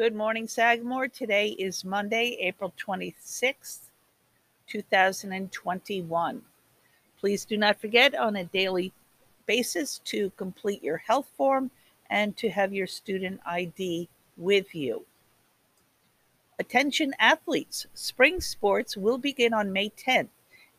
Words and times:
Good 0.00 0.14
morning, 0.14 0.48
Sagamore. 0.48 1.08
Today 1.08 1.48
is 1.48 1.84
Monday, 1.84 2.38
April 2.40 2.72
26th, 2.82 3.90
2021. 4.66 6.42
Please 7.18 7.44
do 7.44 7.58
not 7.58 7.78
forget 7.78 8.14
on 8.14 8.34
a 8.34 8.44
daily 8.44 8.94
basis 9.44 9.98
to 10.06 10.32
complete 10.38 10.82
your 10.82 10.96
health 10.96 11.28
form 11.36 11.70
and 12.08 12.34
to 12.38 12.48
have 12.48 12.72
your 12.72 12.86
student 12.86 13.42
ID 13.44 14.08
with 14.38 14.74
you. 14.74 15.04
Attention 16.58 17.12
athletes, 17.18 17.86
spring 17.92 18.40
sports 18.40 18.96
will 18.96 19.18
begin 19.18 19.52
on 19.52 19.70
May 19.70 19.90
10th. 19.90 20.30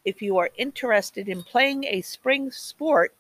If 0.04 0.24
you 0.24 0.40
are 0.40 0.50
interested 0.58 1.30
in 1.30 1.44
playing 1.44 1.84
a 1.84 2.02
spring 2.02 2.50
sport, 2.50 3.14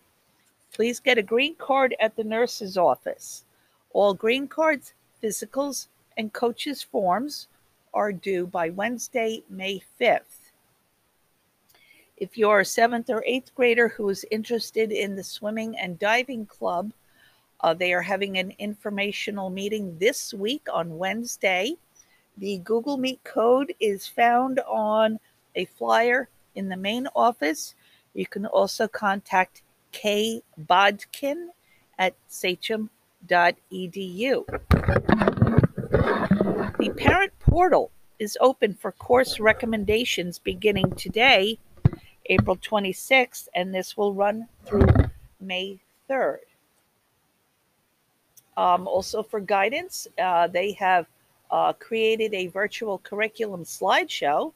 please 0.73 0.99
get 0.99 1.19
a 1.19 1.21
green 1.21 1.53
card 1.53 1.93
at 1.99 2.15
the 2.15 2.23
nurse's 2.23 2.75
office. 2.75 3.45
All 3.93 4.15
green 4.15 4.47
cards, 4.47 4.95
physicals, 5.21 5.85
and 6.17 6.33
coaches' 6.33 6.83
forms 6.83 7.47
are 7.93 8.11
due 8.11 8.47
by 8.47 8.69
Wednesday, 8.69 9.43
May 9.49 9.81
5th. 9.99 10.51
If 12.17 12.37
you're 12.37 12.59
a 12.59 12.65
seventh 12.65 13.09
or 13.09 13.23
eighth 13.25 13.55
grader 13.55 13.87
who 13.87 14.07
is 14.09 14.25
interested 14.29 14.91
in 14.91 15.15
the 15.15 15.23
swimming 15.23 15.77
and 15.77 15.97
diving 15.97 16.45
club, 16.45 16.93
uh, 17.61 17.73
they 17.73 17.93
are 17.93 18.01
having 18.01 18.37
an 18.37 18.53
informational 18.59 19.49
meeting 19.49 19.97
this 19.99 20.33
week 20.33 20.67
on 20.71 20.97
Wednesday. 20.97 21.75
The 22.37 22.59
Google 22.59 22.97
Meet 22.97 23.23
code 23.23 23.73
is 23.79 24.07
found 24.07 24.59
on 24.67 25.19
a 25.55 25.65
flyer 25.65 26.29
in 26.55 26.69
the 26.69 26.77
main 26.77 27.07
office. 27.15 27.75
You 28.13 28.25
can 28.25 28.45
also 28.45 28.87
contact 28.87 29.63
Kay 29.91 30.41
Bodkin 30.57 31.49
at 31.97 32.15
sachem.edu. 32.27 32.89
The 36.31 36.93
parent 36.95 37.37
portal 37.39 37.91
is 38.17 38.37
open 38.39 38.73
for 38.75 38.93
course 38.93 39.39
recommendations 39.39 40.39
beginning 40.39 40.91
today, 40.95 41.59
April 42.27 42.55
26th, 42.55 43.49
and 43.53 43.75
this 43.75 43.97
will 43.97 44.13
run 44.13 44.47
through 44.65 44.87
May 45.41 45.79
3rd. 46.09 46.37
Um, 48.55 48.87
also, 48.87 49.23
for 49.23 49.41
guidance, 49.41 50.07
uh, 50.21 50.47
they 50.47 50.71
have 50.73 51.07
uh, 51.49 51.73
created 51.73 52.33
a 52.33 52.47
virtual 52.47 52.99
curriculum 52.99 53.65
slideshow, 53.65 54.53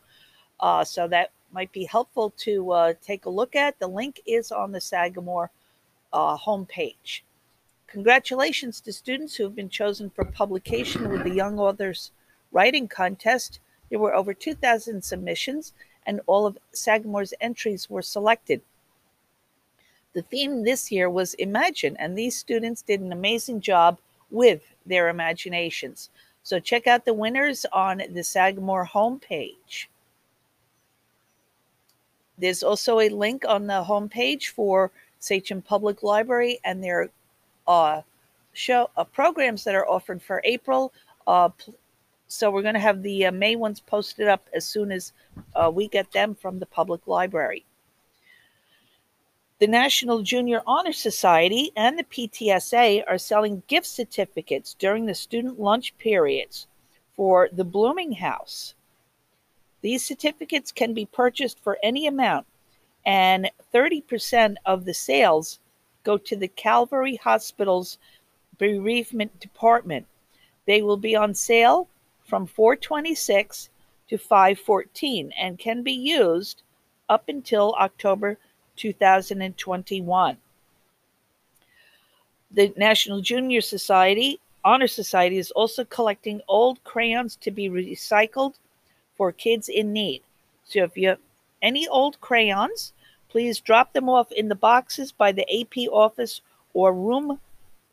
uh, 0.61 0.85
so 0.85 1.09
that 1.09 1.31
might 1.51 1.71
be 1.73 1.83
helpful 1.83 2.33
to 2.37 2.71
uh, 2.71 2.93
take 3.01 3.25
a 3.25 3.29
look 3.29 3.55
at. 3.55 3.77
The 3.79 3.87
link 3.87 4.21
is 4.25 4.51
on 4.51 4.71
the 4.71 4.79
Sagamore 4.79 5.51
uh, 6.13 6.37
homepage. 6.37 7.21
Congratulations 7.95 8.81
to 8.81 8.91
students 8.91 9.35
who 9.35 9.45
have 9.45 9.55
been 9.55 9.69
chosen 9.69 10.09
for 10.09 10.25
publication 10.25 11.09
with 11.09 11.23
the 11.23 11.33
Young 11.33 11.57
Authors 11.57 12.11
Writing 12.51 12.89
Contest. 12.89 13.61
There 13.89 13.99
were 13.99 14.13
over 14.13 14.33
2,000 14.33 15.01
submissions, 15.01 15.71
and 16.05 16.19
all 16.27 16.45
of 16.45 16.57
Sagamore's 16.73 17.33
entries 17.39 17.89
were 17.89 18.01
selected. 18.01 18.61
The 20.11 20.23
theme 20.23 20.65
this 20.65 20.91
year 20.91 21.09
was 21.09 21.35
Imagine, 21.35 21.95
and 21.95 22.17
these 22.17 22.35
students 22.35 22.81
did 22.81 22.99
an 22.99 23.13
amazing 23.13 23.61
job 23.61 23.97
with 24.29 24.75
their 24.85 25.07
imaginations. 25.07 26.09
So 26.43 26.59
check 26.59 26.87
out 26.87 27.05
the 27.05 27.13
winners 27.13 27.65
on 27.71 28.01
the 28.11 28.25
Sagamore 28.25 28.89
homepage. 28.93 29.85
There's 32.37 32.61
also 32.61 32.99
a 32.99 33.07
link 33.07 33.45
on 33.47 33.67
the 33.67 33.85
homepage 33.85 34.47
for 34.47 34.91
Sachem 35.19 35.61
Public 35.61 36.03
Library 36.03 36.59
and 36.65 36.83
their 36.83 37.09
uh, 37.67 38.01
show 38.53 38.89
uh, 38.97 39.03
programs 39.03 39.63
that 39.63 39.75
are 39.75 39.87
offered 39.87 40.21
for 40.21 40.41
April. 40.43 40.93
Uh, 41.27 41.49
so 42.27 42.49
we're 42.49 42.61
going 42.61 42.73
to 42.73 42.79
have 42.79 43.03
the 43.03 43.25
uh, 43.25 43.31
May 43.31 43.55
ones 43.55 43.79
posted 43.79 44.27
up 44.27 44.49
as 44.53 44.65
soon 44.65 44.91
as 44.91 45.13
uh, 45.55 45.71
we 45.73 45.87
get 45.87 46.11
them 46.11 46.35
from 46.35 46.59
the 46.59 46.65
public 46.65 47.07
library. 47.07 47.65
The 49.59 49.67
National 49.67 50.21
Junior 50.21 50.61
Honor 50.67 50.91
Society 50.91 51.71
and 51.77 51.97
the 51.97 52.03
PTSA 52.03 53.03
are 53.07 53.17
selling 53.17 53.63
gift 53.67 53.87
certificates 53.87 54.73
during 54.73 55.05
the 55.05 55.15
student 55.15 55.59
lunch 55.59 55.97
periods 55.97 56.67
for 57.15 57.47
the 57.51 57.63
Blooming 57.63 58.13
House. 58.13 58.75
These 59.81 60.03
certificates 60.03 60.71
can 60.71 60.93
be 60.93 61.05
purchased 61.05 61.59
for 61.59 61.77
any 61.81 62.05
amount, 62.05 62.47
and 63.05 63.49
30% 63.73 64.55
of 64.65 64.83
the 64.83 64.93
sales 64.93 65.59
go 66.05 66.17
to 66.17 66.35
the 66.37 66.47
Calvary 66.47 67.17
Hospital's 67.17 67.97
bereavement 68.57 69.37
department. 69.41 70.05
They 70.65 70.81
will 70.81 70.97
be 70.97 71.15
on 71.15 71.33
sale 71.33 71.89
from 72.23 72.47
426 72.47 73.69
to 74.09 74.17
514 74.17 75.33
and 75.37 75.59
can 75.59 75.83
be 75.83 75.91
used 75.91 76.61
up 77.09 77.27
until 77.27 77.75
October 77.79 78.37
2021. 78.77 80.37
The 82.51 82.73
National 82.77 83.21
Junior 83.21 83.61
Society 83.61 84.39
Honor 84.65 84.87
Society 84.87 85.37
is 85.37 85.51
also 85.51 85.85
collecting 85.85 86.41
old 86.47 86.83
crayons 86.83 87.35
to 87.37 87.51
be 87.51 87.69
recycled 87.69 88.55
for 89.15 89.31
kids 89.31 89.69
in 89.69 89.93
need. 89.93 90.23
So 90.65 90.83
if 90.83 90.97
you 90.97 91.09
have 91.09 91.19
any 91.61 91.87
old 91.87 92.19
crayons, 92.19 92.91
please 93.35 93.59
drop 93.59 93.91
them 93.91 94.07
off 94.07 94.31
in 94.31 94.47
the 94.47 94.55
boxes 94.55 95.11
by 95.11 95.29
the 95.29 95.45
AP 95.59 95.89
office 95.91 96.39
or 96.73 96.93
room 96.93 97.37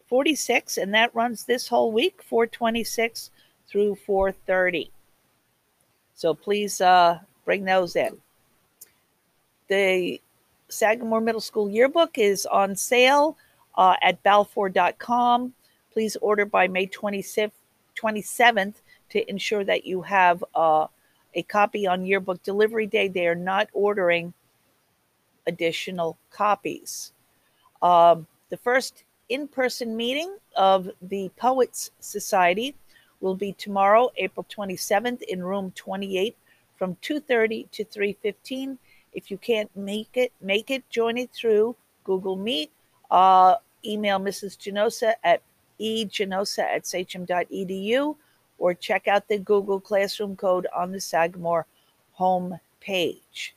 46 0.07 0.77
and 0.77 0.95
that 0.95 1.13
runs 1.17 1.43
this 1.43 1.67
whole 1.67 1.91
week 1.91 2.23
426 2.23 3.33
through 3.67 3.97
430. 3.97 4.93
So 6.15 6.33
please 6.33 6.81
uh, 6.81 7.19
bring 7.45 7.65
those 7.65 7.97
in. 7.97 8.19
The 9.67 10.21
Sagamore 10.69 11.21
Middle 11.21 11.41
School 11.41 11.69
yearbook 11.69 12.19
is 12.19 12.47
on 12.47 12.77
sale 12.77 13.37
uh, 13.77 13.97
at 14.01 14.23
balfour.com. 14.23 15.55
Please 15.93 16.17
order 16.23 16.45
by 16.45 16.69
May 16.69 16.87
27th, 16.87 17.51
27th 18.01 18.75
to 19.11 19.29
ensure 19.29 19.65
that 19.65 19.87
you 19.87 20.03
have 20.03 20.45
uh, 20.55 20.87
a 21.35 21.43
copy 21.43 21.85
on 21.85 22.07
yearbook 22.07 22.45
delivery 22.45 22.87
day. 22.87 23.09
They 23.09 23.27
are 23.27 23.35
not 23.35 23.69
ordering 23.73 24.35
additional 25.47 26.17
copies. 26.31 27.13
Um, 27.81 28.27
the 28.51 28.57
first 28.57 29.05
in 29.29 29.49
person 29.49 29.97
meeting 29.97 30.37
of 30.57 30.91
the 31.01 31.31
Poets 31.37 31.91
Society 32.01 32.75
will 33.21 33.35
be 33.35 33.53
tomorrow, 33.53 34.11
April 34.17 34.47
27th, 34.51 35.23
in 35.23 35.43
room 35.43 35.73
28 35.75 36.37
from 36.77 36.97
2:30 36.97 37.71
to 37.71 37.85
3:15 37.85 38.79
if 39.13 39.31
you 39.31 39.39
can't 39.39 39.75
make 39.77 40.17
it, 40.17 40.33
make 40.41 40.71
it, 40.71 40.89
join 40.89 41.19
it 41.19 41.31
through 41.33 41.77
Google 42.05 42.37
Meet. 42.37 42.71
Uh, 43.11 43.57
email 43.85 44.19
Mrs. 44.19 44.57
Genosa 44.57 45.15
at 45.23 45.43
egenosa 45.81 46.61
at 46.61 46.87
sachem.edu 46.87 48.17
or 48.59 48.75
check 48.75 49.09
out 49.09 49.29
the 49.29 49.39
Google 49.39 49.81
Classroom 49.81 50.37
code 50.37 50.67
on 50.75 50.93
the 50.93 51.01
Sagamore 51.01 51.67
home 52.13 52.59
page. 52.81 53.55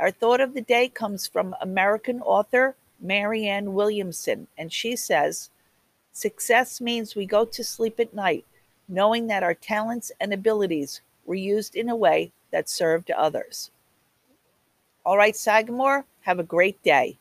Our 0.00 0.10
thought 0.10 0.40
of 0.40 0.54
the 0.54 0.62
day 0.62 0.88
comes 0.88 1.26
from 1.26 1.54
American 1.60 2.22
author 2.22 2.74
Marianne 3.00 3.74
Williamson, 3.74 4.48
and 4.58 4.72
she 4.72 4.96
says, 4.96 5.50
Success 6.12 6.80
means 6.80 7.14
we 7.14 7.26
go 7.26 7.44
to 7.44 7.62
sleep 7.62 8.00
at 8.00 8.14
night 8.14 8.44
knowing 8.90 9.28
that 9.28 9.42
our 9.42 9.54
talents 9.54 10.10
and 10.20 10.32
abilities 10.32 11.00
were 11.24 11.36
used 11.36 11.76
in 11.76 11.88
a 11.88 11.94
way 11.94 12.32
that 12.50 12.68
served 12.68 13.10
others. 13.12 13.70
All 15.04 15.16
right, 15.16 15.36
Sagamore, 15.36 16.04
have 16.22 16.40
a 16.40 16.44
great 16.44 16.82
day. 16.82 17.16